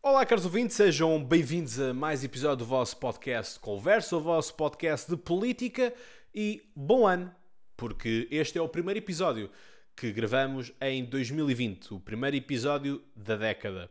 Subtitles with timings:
[0.00, 5.10] Olá, caros ouvintes, sejam bem-vindos a mais episódio do vosso podcast Conversa, o vosso podcast
[5.10, 5.92] de política
[6.32, 7.34] e bom ano,
[7.76, 9.50] porque este é o primeiro episódio
[9.96, 13.90] que gravamos em 2020, o primeiro episódio da década.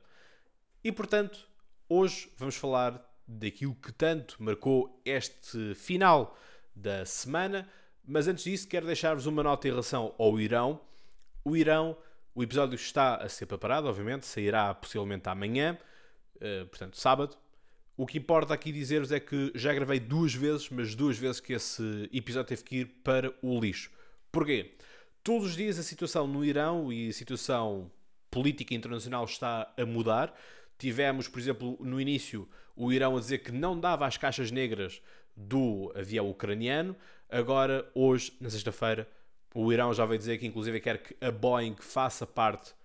[0.82, 1.46] E portanto,
[1.90, 6.38] hoje vamos falar daquilo que tanto marcou este final
[6.74, 7.68] da semana,
[8.06, 10.80] mas antes disso quero deixar-vos uma nota em relação ao Irão.
[11.44, 11.98] O Irão,
[12.34, 15.78] o episódio está a ser preparado, obviamente, sairá possivelmente amanhã.
[16.38, 17.38] Uh, portanto, sábado.
[17.96, 21.54] O que importa aqui dizer-vos é que já gravei duas vezes, mas duas vezes que
[21.54, 23.90] esse episódio teve que ir para o lixo.
[24.32, 24.76] Porquê?
[25.24, 27.92] Todos os dias a situação no Irão e a situação
[28.30, 30.32] política internacional está a mudar.
[30.78, 35.02] Tivemos, por exemplo, no início, o Irão a dizer que não dava as caixas negras
[35.36, 36.96] do avião ucraniano.
[37.30, 39.10] Agora, hoje, na sexta-feira,
[39.56, 42.76] o Irão já veio dizer que, inclusive, quer que a Boeing faça parte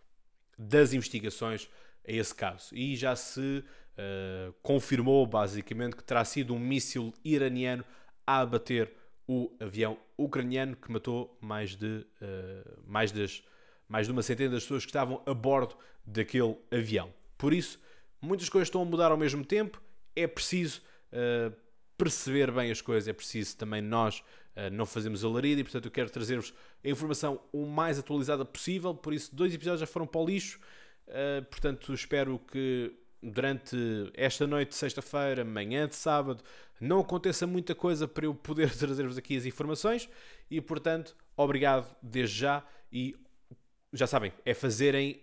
[0.58, 1.68] das investigações
[2.06, 2.74] a esse caso.
[2.74, 7.84] E já se uh, confirmou, basicamente, que terá sido um míssil iraniano
[8.26, 8.92] a abater
[9.26, 11.86] o avião ucraniano que matou mais de,
[12.20, 13.42] uh, mais, das,
[13.88, 17.12] mais de uma centena das pessoas que estavam a bordo daquele avião.
[17.38, 17.80] Por isso,
[18.20, 19.80] muitas coisas estão a mudar ao mesmo tempo,
[20.14, 21.54] é preciso uh,
[21.96, 24.18] perceber bem as coisas, é preciso também nós
[24.56, 26.52] uh, não fazermos alarido e, portanto, eu quero trazer-vos
[26.84, 28.94] a informação o mais atualizada possível.
[28.94, 30.58] Por isso, dois episódios já foram para o lixo.
[31.12, 32.90] Uh, portanto, espero que
[33.22, 33.76] durante
[34.14, 36.42] esta noite de sexta-feira, manhã de sábado,
[36.80, 40.08] não aconteça muita coisa para eu poder trazer-vos aqui as informações
[40.50, 43.14] e, portanto, obrigado desde já e
[43.92, 45.22] já sabem, é fazerem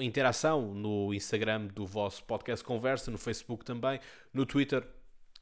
[0.00, 4.00] interação no Instagram do vosso podcast Conversa, no Facebook também,
[4.32, 4.86] no Twitter,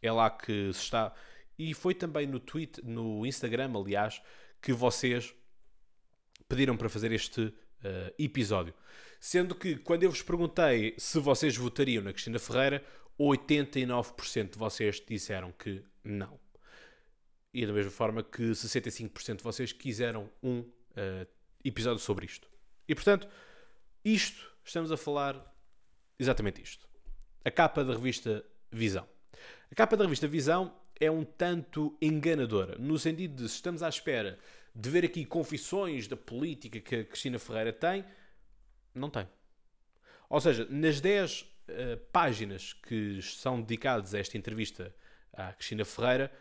[0.03, 1.13] é lá que se está.
[1.59, 4.23] E foi também no Twitter, no Instagram, aliás,
[4.61, 5.35] que vocês
[6.49, 7.55] pediram para fazer este uh,
[8.19, 8.75] episódio.
[9.27, 12.85] Sendo que quando eu vos perguntei se vocês votariam na Cristina Ferreira,
[13.19, 16.39] 89% de vocês disseram que não.
[17.53, 21.27] E da mesma forma que 65% de vocês quiseram um uh,
[21.65, 22.49] episódio sobre isto.
[22.87, 23.29] E portanto,
[24.05, 25.45] isto, estamos a falar
[26.21, 26.89] exatamente isto.
[27.45, 29.09] A capa da revista Visão.
[29.69, 33.89] A capa da revista Visão é um tanto enganadora, no sentido de se estamos à
[33.89, 34.39] espera
[34.73, 38.05] de ver aqui confissões da política que a Cristina Ferreira tem,
[38.99, 39.29] não tem.
[40.29, 44.95] Ou seja, nas 10 uh, eh, páginas que são dedicadas a esta entrevista
[45.33, 46.33] à Cristina Ferreira,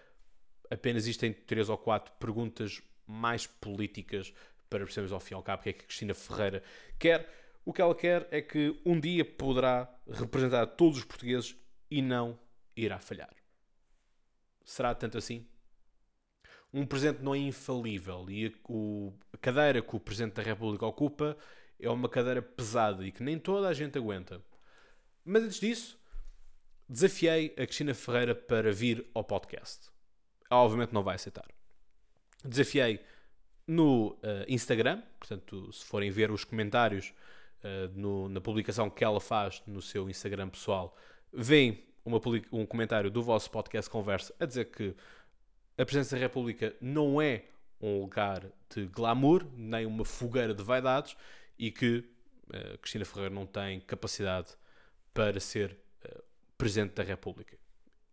[0.70, 4.34] apenas existem 3 ou 4 perguntas mais políticas
[4.70, 6.64] para percebermos ao fim e ao cabo o que é que a Cristina Ferreira
[6.98, 7.30] quer.
[7.64, 11.56] O que ela quer é que um dia poderá representar todos os portugueses
[11.90, 12.38] e não
[12.76, 13.34] irá falhar.
[14.64, 15.48] Será tanto assim?
[16.74, 18.48] Um presidente não é infalível e
[19.34, 21.38] a, cadeira que o Presidente da República ocupa
[21.80, 24.42] é uma cadeira pesada e que nem toda a gente aguenta.
[25.24, 26.00] Mas antes disso,
[26.88, 29.90] desafiei a Cristina Ferreira para vir ao podcast.
[30.50, 31.46] Ela obviamente não vai aceitar.
[32.44, 33.04] Desafiei
[33.68, 37.14] no uh, Instagram, portanto, se forem ver os comentários
[37.64, 40.96] uh, no, na publicação que ela faz no seu Instagram pessoal,
[41.34, 42.22] veem uma,
[42.52, 44.96] um comentário do vosso podcast Conversa a dizer que
[45.78, 47.46] a Presidência da República não é
[47.82, 51.18] um lugar de glamour, nem uma fogueira de vaidades
[51.58, 54.50] e que uh, Cristina Ferreira não tem capacidade
[55.14, 56.24] para ser uh,
[56.58, 57.58] Presidente da República.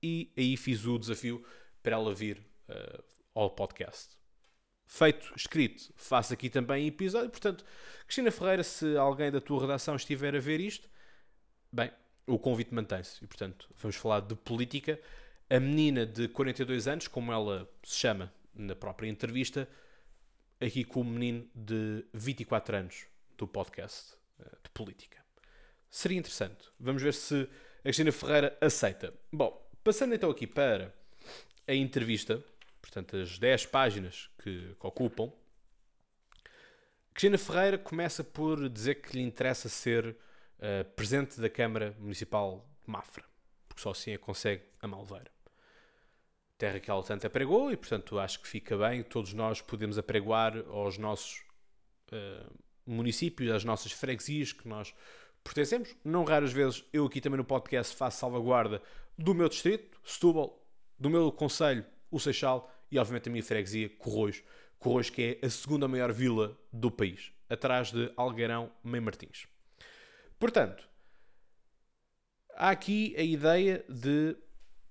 [0.02, 1.44] E aí fiz o desafio
[1.82, 2.38] para ela vir
[2.68, 3.04] uh,
[3.34, 4.16] ao podcast.
[4.86, 7.30] Feito, escrito, faço aqui também episódio.
[7.30, 7.64] Portanto,
[8.04, 10.88] Cristina Ferreira, se alguém da tua redação estiver a ver isto,
[11.72, 11.90] bem,
[12.26, 13.24] o convite mantém-se.
[13.24, 15.00] E, portanto, vamos falar de política.
[15.48, 19.68] A menina de 42 anos, como ela se chama na própria entrevista,
[20.60, 23.06] aqui com o menino de 24 anos,
[23.36, 25.22] do podcast uh, de política.
[25.90, 26.68] Seria interessante.
[26.78, 27.48] Vamos ver se
[27.80, 29.12] a Cristina Ferreira aceita.
[29.30, 30.94] Bom, passando então aqui para
[31.66, 32.42] a entrevista,
[32.80, 35.32] portanto, as 10 páginas que, que ocupam,
[37.12, 42.90] Cristina Ferreira começa por dizer que lhe interessa ser uh, presidente da Câmara Municipal de
[42.90, 43.24] Mafra,
[43.68, 45.30] porque só assim a consegue a Malveira.
[46.56, 49.02] Terra que ela tanto apregou e, portanto, acho que fica bem.
[49.02, 51.42] Todos nós podemos apregoar aos nossos
[52.12, 52.50] uh,
[52.92, 54.94] municípios, às nossas freguesias que nós
[55.42, 55.94] pertencemos.
[56.04, 58.82] Não raras vezes eu aqui também no podcast faço salvaguarda
[59.18, 60.64] do meu distrito, Setúbal,
[60.98, 64.42] do meu conselho, o Seixal e obviamente a minha freguesia, Corroios.
[64.78, 69.46] Corroios que é a segunda maior vila do país, atrás de Algueirão, Meio Martins.
[70.38, 70.88] Portanto,
[72.54, 74.36] há aqui a ideia de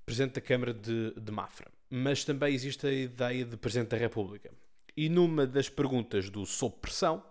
[0.06, 4.52] Presidente da Câmara de, de Mafra, mas também existe a ideia de Presidente da República.
[4.96, 7.24] E numa das perguntas do Sob Pressão,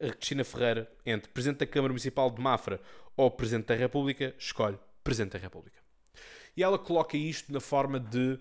[0.00, 2.80] a Cristina Ferreira entre Presidente da Câmara Municipal de Mafra
[3.16, 5.78] ou Presidente da República, escolhe Presidente da República.
[6.56, 8.40] E ela coloca isto na forma de uh,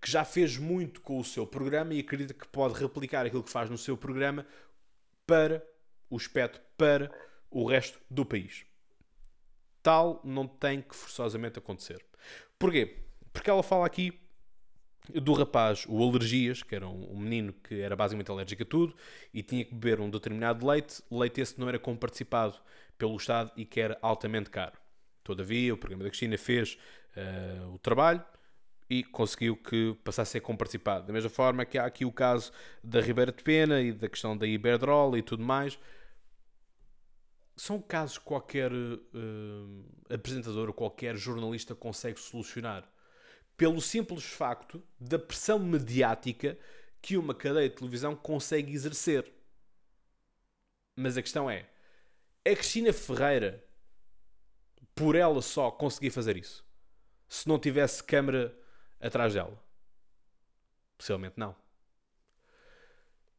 [0.00, 3.50] que já fez muito com o seu programa e acredita que pode replicar aquilo que
[3.50, 4.46] faz no seu programa
[5.26, 5.64] para
[6.10, 7.10] o espectro, para
[7.50, 8.64] o resto do país.
[9.82, 12.04] Tal não tem que forçosamente acontecer.
[12.58, 12.98] Porquê?
[13.32, 14.25] Porque ela fala aqui
[15.14, 18.94] do rapaz, o Alergias, que era um, menino que era basicamente alérgico a tudo
[19.32, 22.56] e tinha que beber um determinado leite, leite esse não era comparticipado
[22.98, 24.76] pelo Estado e que era altamente caro.
[25.22, 26.78] Todavia, o programa da Cristina fez
[27.16, 28.24] uh, o trabalho
[28.88, 31.06] e conseguiu que passasse a ser comparticipado.
[31.06, 34.36] Da mesma forma que há aqui o caso da Ribeira de Pena e da questão
[34.36, 35.78] da Iberdrola e tudo mais.
[37.56, 42.88] São casos que qualquer uh, apresentador qualquer jornalista consegue solucionar
[43.56, 46.58] pelo simples facto da pressão mediática
[47.00, 49.32] que uma cadeia de televisão consegue exercer.
[50.96, 51.68] Mas a questão é:
[52.44, 53.64] a Cristina Ferreira,
[54.94, 56.64] por ela só, conseguia fazer isso?
[57.28, 58.56] Se não tivesse câmara
[59.00, 59.62] atrás dela?
[60.96, 61.54] Possivelmente não.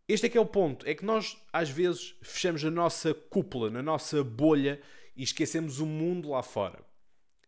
[0.07, 0.87] Este é que é o ponto.
[0.87, 4.81] É que nós, às vezes, fechamos a nossa cúpula, na nossa bolha
[5.15, 6.79] e esquecemos o mundo lá fora.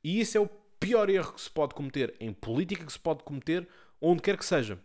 [0.04, 0.50] E isso é o
[0.80, 3.68] pior erro que se pode cometer em política que se pode cometer
[4.02, 4.80] onde quer que seja.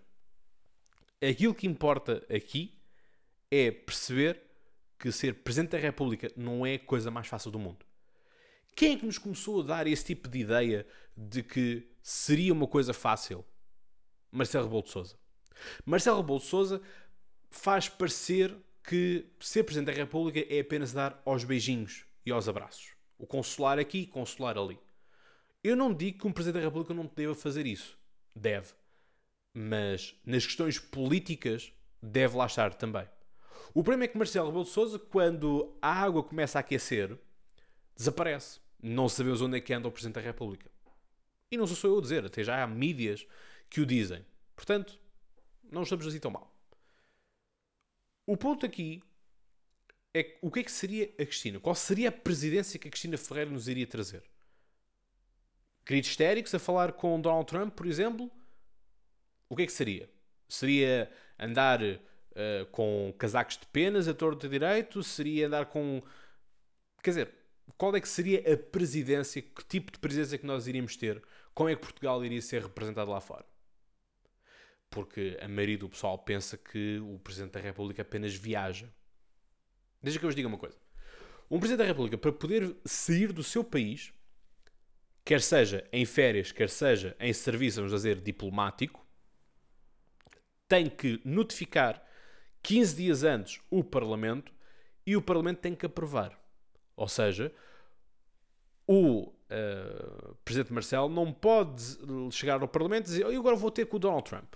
[1.22, 2.78] Aquilo que importa aqui
[3.50, 4.42] é perceber
[4.98, 7.84] que ser Presidente da República não é a coisa mais fácil do mundo.
[8.74, 10.86] Quem é que nos começou a dar esse tipo de ideia
[11.16, 13.44] de que seria uma coisa fácil?
[14.32, 15.16] Marcelo Rebelo de Sousa.
[15.84, 16.82] Marcelo Rebelo de Sousa
[17.50, 22.92] faz parecer que ser Presidente da República é apenas dar aos beijinhos e aos abraços.
[23.16, 24.78] O consular aqui, consular ali.
[25.64, 27.98] Eu não digo que um Presidente da República não deva fazer isso.
[28.36, 28.74] Deve.
[29.54, 31.72] Mas nas questões políticas,
[32.02, 33.08] deve lá estar também.
[33.72, 37.18] O problema é que Marcelo Rebelo de Sousa, quando a água começa a aquecer,
[37.96, 38.60] desaparece.
[38.82, 40.70] Não sabemos onde é que anda o Presidente da República.
[41.50, 43.26] E não sou eu a dizer, até já há mídias
[43.70, 44.22] que o dizem.
[44.54, 45.00] Portanto,
[45.62, 46.54] não estamos assim tão mal.
[48.26, 49.02] O ponto aqui
[50.12, 51.58] é o que é que seria a Cristina?
[51.58, 54.22] Qual seria a presidência que a Cristina Ferreira nos iria trazer?
[55.84, 58.30] Queridos histéricos a falar com Donald Trump, por exemplo,
[59.48, 60.10] o que é que seria?
[60.48, 65.02] Seria andar uh, com casacos de penas a torto direito?
[65.02, 66.02] Seria andar com.
[67.02, 67.34] Quer dizer,
[67.76, 69.42] qual é que seria a presidência?
[69.42, 71.22] Que tipo de presidência que nós iríamos ter?
[71.54, 73.44] Como é que Portugal iria ser representado lá fora?
[74.90, 78.88] Porque a maioria do pessoal pensa que o Presidente da República apenas viaja.
[80.02, 80.76] Deixa que eu vos diga uma coisa.
[81.50, 84.12] Um Presidente da República, para poder sair do seu país,
[85.24, 89.04] quer seja em férias, quer seja em serviço, vamos dizer, diplomático,
[90.68, 92.04] tem que notificar
[92.62, 94.52] 15 dias antes o Parlamento
[95.06, 96.38] e o Parlamento tem que aprovar.
[96.96, 97.52] Ou seja,
[98.86, 101.82] o uh, Presidente Marcelo não pode
[102.30, 104.54] chegar ao Parlamento e dizer eu agora vou ter com o Donald Trump.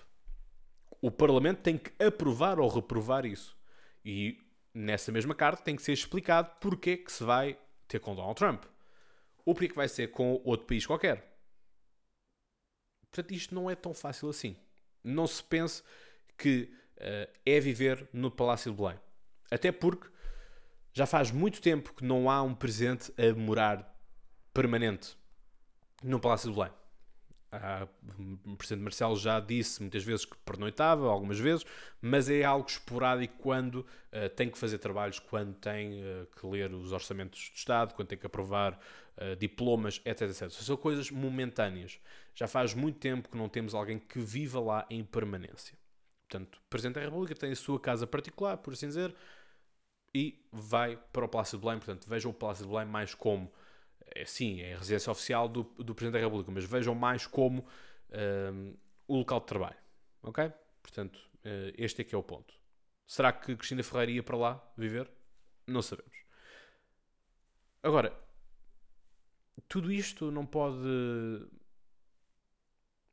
[1.01, 3.57] O Parlamento tem que aprovar ou reprovar isso.
[4.05, 4.39] E
[4.75, 8.37] nessa mesma carta tem que ser explicado porque é que se vai ter com Donald
[8.37, 8.65] Trump
[9.49, 11.27] ou porque vai ser com outro país qualquer.
[13.11, 14.55] Portanto, isto não é tão fácil assim.
[15.03, 15.83] Não se pense
[16.37, 19.01] que uh, é viver no Palácio de Belém.
[19.51, 20.07] Até porque
[20.93, 23.99] já faz muito tempo que não há um presidente a morar
[24.53, 25.17] permanente
[26.03, 26.73] no Palácio de Belém.
[27.51, 27.89] Ah,
[28.45, 31.65] o Presidente Marcelo já disse muitas vezes que pernoitava, algumas vezes,
[32.01, 36.73] mas é algo esporádico quando uh, tem que fazer trabalhos, quando tem uh, que ler
[36.75, 38.79] os orçamentos de Estado, quando tem que aprovar
[39.17, 40.51] uh, diplomas, etc, etc.
[40.51, 41.99] São coisas momentâneas.
[42.35, 45.77] Já faz muito tempo que não temos alguém que viva lá em permanência.
[46.29, 49.15] Portanto, o Presidente da República tem a sua casa particular, por assim dizer,
[50.15, 51.79] e vai para o Palácio de Belém.
[51.79, 53.51] Portanto, vejam o Palácio de Belém mais como
[54.15, 57.67] é sim, é a residência oficial do, do Presidente da República, mas vejam mais como
[58.53, 58.75] um,
[59.07, 59.77] o local de trabalho.
[60.23, 60.53] Ok?
[60.83, 62.55] Portanto, uh, este é que é o ponto.
[63.07, 65.11] Será que Cristina Ferreira ia para lá viver?
[65.67, 66.17] Não sabemos.
[67.83, 68.13] Agora,
[69.69, 70.77] tudo isto não pode.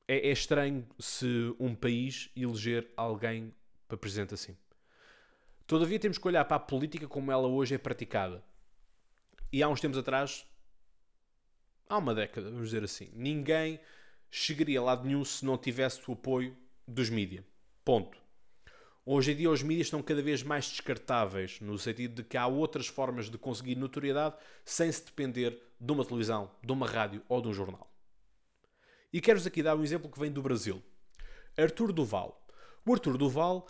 [0.08, 3.54] É, é estranho se um país eleger alguém
[3.88, 4.58] para presidente assim.
[5.68, 8.44] Todavia, temos que olhar para a política como ela hoje é praticada.
[9.52, 10.46] E há uns tempos atrás
[11.88, 13.80] há uma década, vamos dizer assim, ninguém
[14.30, 16.56] chegaria a lado nenhum se não tivesse o apoio
[16.88, 17.44] dos mídias.
[17.84, 18.18] Ponto.
[19.06, 22.48] Hoje em dia os mídias estão cada vez mais descartáveis, no sentido de que há
[22.48, 27.42] outras formas de conseguir notoriedade sem se depender de uma televisão, de uma rádio ou
[27.42, 27.90] de um jornal.
[29.14, 30.82] E quero-vos aqui dar um exemplo que vem do Brasil.
[31.58, 32.46] Artur Duval.
[32.86, 33.68] O Artur Duval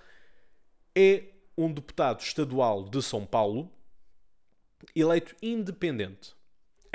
[0.96, 1.26] é
[1.58, 3.72] um deputado estadual de São Paulo,
[4.96, 6.34] eleito independente,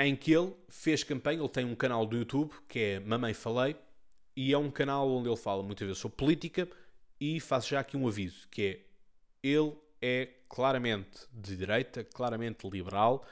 [0.07, 1.39] em que ele fez campanha.
[1.39, 3.75] Ele tem um canal do YouTube que é Mamãe Falei,
[4.35, 6.67] e é um canal onde ele fala muitas vezes sobre política.
[7.19, 8.79] E faço já aqui um aviso: que é
[9.43, 13.25] ele é claramente de direita, claramente liberal,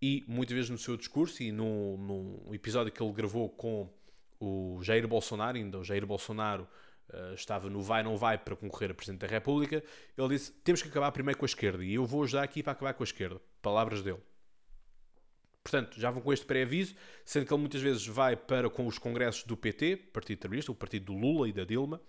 [0.00, 3.88] e muitas vezes no seu discurso e num episódio que ele gravou com
[4.40, 6.66] o Jair Bolsonaro, ainda o Jair Bolsonaro
[7.10, 9.84] uh, estava no vai não vai para concorrer a Presidente da República,
[10.18, 12.72] ele disse, temos que acabar primeiro com a esquerda, e eu vou ajudar aqui para
[12.72, 13.40] acabar com a esquerda.
[13.60, 14.18] Palavras dele.
[15.62, 18.98] Portanto, já vão com este pré-aviso, sendo que ele muitas vezes vai para com os
[18.98, 22.00] congressos do PT, Partido Trabalhista, o partido do Lula e da Dilma,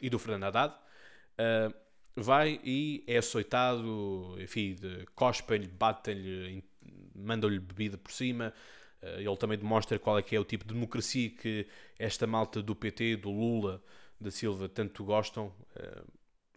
[0.00, 1.74] e do Fernando Haddad, uh,
[2.16, 4.76] vai e é açoitado, enfim,
[5.14, 6.64] cospem-lhe, batem-lhe,
[7.14, 8.52] mandam-lhe bebida por cima.
[9.00, 11.66] Eh, ele também demonstra qual é que é o tipo de democracia que
[11.98, 13.82] esta malta do PT, do Lula,
[14.20, 15.52] da Silva, tanto gostam.
[15.74, 16.02] Eh,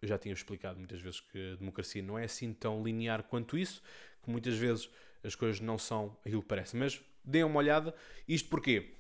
[0.02, 3.58] eu já tinha explicado muitas vezes que a democracia não é assim tão linear quanto
[3.58, 3.82] isso,
[4.24, 4.90] que muitas vezes
[5.26, 6.76] as coisas não são aquilo que parece.
[6.76, 7.94] Mas deem uma olhada.
[8.28, 8.96] Isto porquê?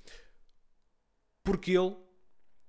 [1.44, 1.96] Porque ele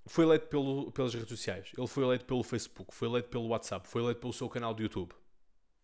[0.07, 3.89] foi eleito pelo, pelas redes sociais, ele foi eleito pelo Facebook, foi eleito pelo WhatsApp,
[3.89, 5.13] foi eleito pelo seu canal de YouTube.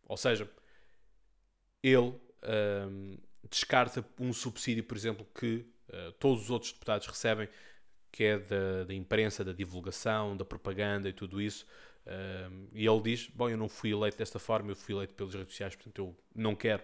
[0.07, 0.49] Ou seja,
[1.83, 2.15] ele
[2.89, 3.19] um,
[3.51, 7.49] descarta um subsídio, por exemplo, que uh, todos os outros deputados recebem,
[8.13, 11.67] que é da, da, imprensa, da divulgação, da propaganda e tudo isso.
[12.07, 15.35] Um, e ele diz: Bom, eu não fui eleito desta forma, eu fui eleito pelas
[15.35, 16.83] redes sociais, portanto eu não quero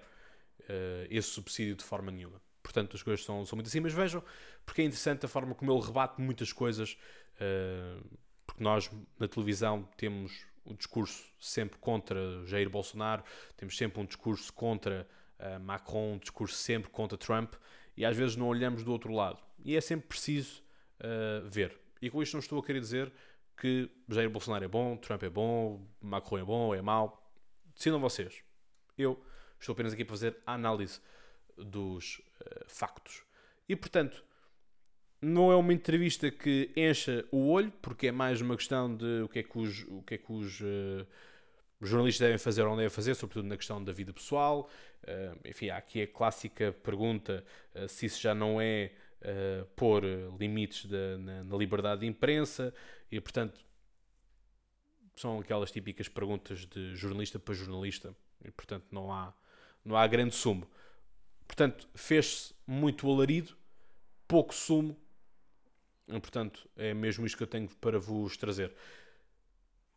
[0.69, 2.41] uh, esse subsídio de forma nenhuma.
[2.63, 4.23] Portanto, as coisas são, são muito assim, mas vejam,
[4.67, 6.99] porque é interessante a forma como ele rebate muitas coisas
[7.41, 7.97] eh,
[8.47, 13.23] porque nós na televisão temos um discurso sempre contra Jair Bolsonaro,
[13.57, 15.09] temos sempre um discurso contra
[15.39, 17.55] uh, Macron, um discurso sempre contra Trump,
[17.97, 19.39] e às vezes não olhamos do outro lado.
[19.65, 20.63] E é sempre preciso
[21.01, 21.79] uh, ver.
[22.03, 23.11] E com isto não estou a querer dizer
[23.57, 27.33] que Jair Bolsonaro é bom, Trump é bom, Macron é bom, é mau.
[27.75, 28.43] Decidam vocês.
[28.97, 29.23] Eu
[29.61, 31.01] estou apenas aqui para fazer a análise
[31.57, 33.23] dos uh, factos.
[33.69, 34.25] E portanto,
[35.21, 39.29] não é uma entrevista que encha o olho, porque é mais uma questão de o
[39.29, 41.07] que é que os, o que é que os uh,
[41.81, 44.71] jornalistas devem fazer ou não devem fazer, sobretudo na questão da vida pessoal.
[45.03, 47.45] Uh, enfim, há aqui a clássica pergunta
[47.89, 48.93] se isso já não é
[49.75, 50.05] pôr
[50.39, 52.73] limites de, na, na, liberdade de imprensa,
[53.11, 53.61] e portanto
[55.17, 59.35] são aquelas típicas perguntas de jornalista para jornalista, e portanto não há,
[59.85, 60.69] não há grande sumo.
[61.47, 63.57] Portanto, fez-se muito alarido,
[64.27, 64.97] pouco sumo,
[66.09, 68.75] Portanto, é mesmo isto que eu tenho para vos trazer.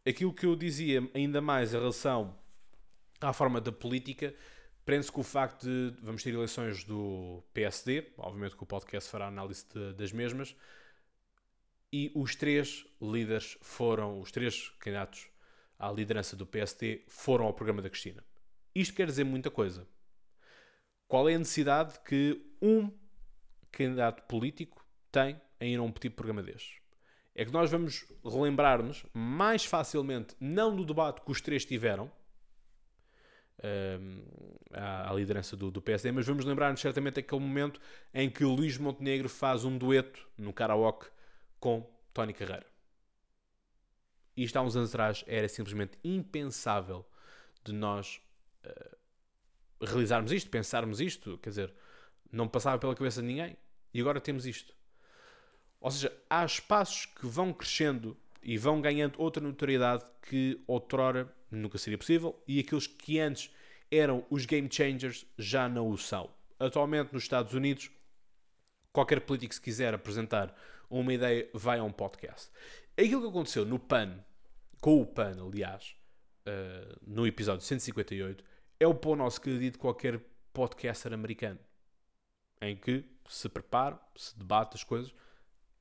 [0.06, 2.38] Aquilo que eu dizia ainda mais em relação
[3.22, 4.36] à forma da política
[4.84, 9.28] prende-se com o facto de vamos ter eleições do PSD, obviamente que o podcast fará
[9.28, 10.56] análise de, das mesmas,
[11.94, 15.28] e os três líderes foram, os três candidatos
[15.78, 18.24] à liderança do PSD foram ao programa da Cristina.
[18.74, 19.88] Isto quer dizer muita coisa.
[21.08, 22.92] Qual é a necessidade que um
[23.72, 26.80] candidato político tem em ir a um petit programa destes.
[27.34, 32.12] É que nós vamos relembrar-nos mais facilmente, não do debate que os três tiveram,
[33.64, 34.24] um,
[34.74, 37.80] à, à, liderança do, do, PSD, mas vamos lembrar-nos certamente aquele momento
[38.14, 41.08] em que o Luís Montenegro faz um dueto no karaoke
[41.60, 42.66] com Tony Carreira.
[44.36, 47.06] Isto há uns anos atrás era simplesmente impensável
[47.64, 48.20] de nós
[48.66, 51.74] uh, realizarmos isto, pensarmos isto, quer dizer,
[52.32, 53.58] não passava pela cabeça de ninguém.
[53.94, 54.74] E agora temos isto.
[55.80, 61.78] Ou seja, há espaços que vão crescendo e vão ganhando outra notoriedade que outrora nunca
[61.78, 63.52] seria possível e aqueles que antes
[63.90, 66.30] eram os game changers já não o são.
[66.60, 67.92] Atualmente nos Estados Unidos,
[68.94, 70.56] qualquer político se quiser apresentar
[70.90, 72.50] uma ideia vai a um podcast.
[72.98, 74.24] Aquilo que aconteceu no PAN,
[74.80, 75.96] com o PAN, aliás,
[76.48, 78.44] uh, no episódio 158,
[78.80, 80.20] é o pão nosso que de qualquer
[80.54, 81.60] podcaster americano,
[82.62, 85.14] em que se prepara, se debate as coisas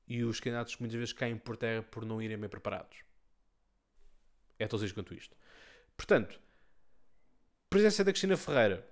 [0.07, 2.99] e os candidatos muitas vezes caem por terra por não irem bem preparados.
[4.59, 5.37] É tão simples quanto isto.
[5.97, 6.40] Portanto,
[7.69, 8.87] presença da Cristina Ferreira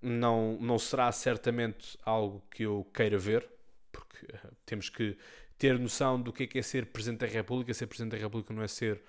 [0.00, 3.48] não, não será certamente algo que eu queira ver,
[3.92, 5.16] porque uh, temos que
[5.58, 7.74] ter noção do que é, que é ser Presidente da República.
[7.74, 9.02] Ser Presidente da República não é ser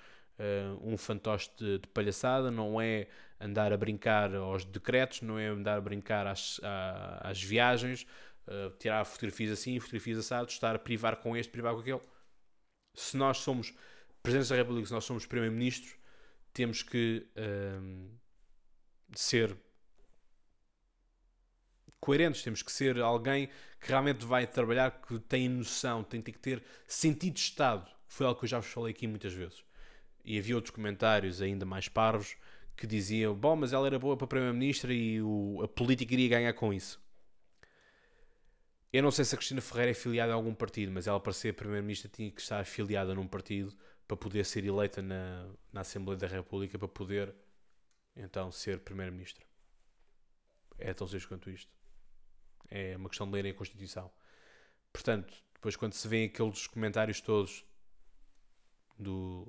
[0.81, 3.08] um fantoche de, de, palhaçada, não é
[3.39, 6.60] andar a brincar aos decretos, não é andar a brincar às,
[7.22, 8.05] às viagens,
[8.48, 12.01] uh, tirar fotografias assim, fotografias assados, estar a privar com este, privar com aquele.
[12.93, 13.74] Se nós somos
[14.22, 15.96] Presidentes da República, se nós somos Primeiro-Ministros,
[16.53, 18.10] temos que uh,
[19.15, 19.55] ser
[22.00, 23.48] coerentes, temos que ser alguém
[23.79, 27.89] que realmente vai trabalhar, que tem noção, tem, tem que ter sentido de Estado.
[28.08, 29.63] Foi algo que eu já vos falei aqui muitas vezes.
[30.23, 32.35] E havia outros comentários ainda mais parvos
[32.75, 36.53] que diziam: Bom, mas ela era boa para Primeira-Ministra e o, a política iria ganhar
[36.53, 37.01] com isso.
[38.91, 41.33] Eu não sei se a Cristina Ferreira é filiada a algum partido, mas ela para
[41.33, 43.75] ser Primeira-Ministra tinha que estar afiliada num partido
[44.07, 47.35] para poder ser eleita na, na Assembleia da República, para poder
[48.15, 49.45] então ser Primeira-Ministra.
[50.79, 51.71] É tão simples quanto isto.
[52.69, 54.11] É uma questão de ler a Constituição.
[54.91, 57.63] Portanto, depois quando se vê aqueles comentários todos
[58.99, 59.47] do,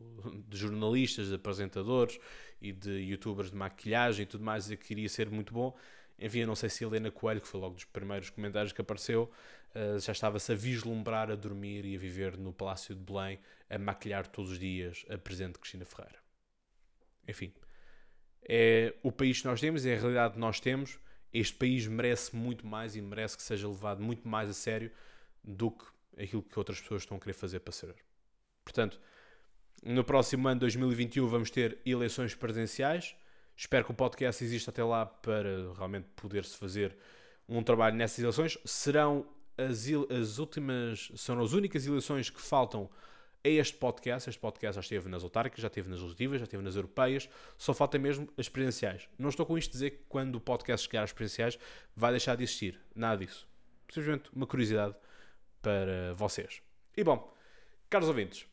[0.49, 2.19] de jornalistas, de apresentadores
[2.61, 5.77] e de youtubers de maquilhagem e tudo mais, que queria ser muito bom.
[6.19, 9.31] Enfim, eu não sei se Helena Coelho, que foi logo dos primeiros comentários que apareceu,
[9.75, 13.39] uh, já estava-se a vislumbrar a dormir e a viver no Palácio de Belém,
[13.69, 16.19] a maquilhar todos os dias a Presidente Cristina Ferreira.
[17.27, 17.53] Enfim,
[18.43, 20.99] é o país que nós temos, é a realidade que nós temos.
[21.33, 24.91] Este país merece muito mais e merece que seja levado muito mais a sério
[25.43, 25.85] do que
[26.19, 27.95] aquilo que outras pessoas estão a querer fazer para ser.
[28.65, 29.01] Portanto,
[29.83, 33.15] no próximo ano, 2021, vamos ter eleições presidenciais.
[33.57, 36.97] Espero que o podcast exista até lá para realmente poder-se fazer
[37.49, 38.59] um trabalho nessas eleições.
[38.65, 42.91] Serão as, as últimas, serão as únicas eleições que faltam
[43.43, 44.29] a este podcast.
[44.29, 47.29] Este podcast já esteve nas autárquicas, já esteve nas legislativas, já esteve nas europeias.
[47.57, 49.09] Só falta mesmo as presidenciais.
[49.19, 51.59] Não estou com isto a dizer que quando o podcast chegar às presidenciais
[51.97, 52.79] vai deixar de existir.
[52.95, 53.49] Nada disso.
[53.89, 54.95] Simplesmente uma curiosidade
[55.63, 56.63] para vocês.
[56.97, 57.35] E bom,
[57.89, 58.47] caros ouvintes,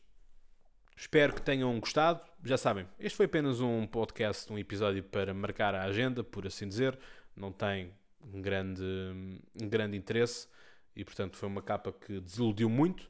[1.00, 2.26] Espero que tenham gostado.
[2.44, 6.66] Já sabem, este foi apenas um podcast, um episódio para marcar a agenda, por assim
[6.66, 6.98] dizer.
[7.36, 10.48] Não tem um grande, um grande interesse
[10.96, 13.08] e, portanto, foi uma capa que desiludiu muito.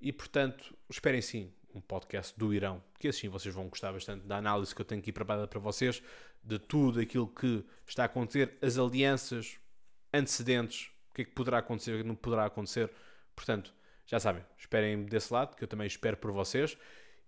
[0.00, 4.38] E, portanto, esperem sim um podcast do Irão, que assim vocês vão gostar bastante da
[4.38, 6.02] análise que eu tenho aqui preparada para vocês,
[6.42, 9.58] de tudo aquilo que está a acontecer, as alianças,
[10.10, 12.90] antecedentes, o que é que poderá acontecer, o que não poderá acontecer.
[13.34, 13.74] Portanto,
[14.06, 16.78] já sabem, esperem desse lado, que eu também espero por vocês.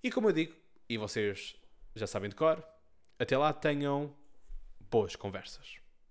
[0.03, 0.55] E como eu digo,
[0.89, 1.57] e vocês
[1.95, 2.65] já sabem de cor,
[3.19, 4.15] até lá tenham
[4.91, 5.77] boas conversas.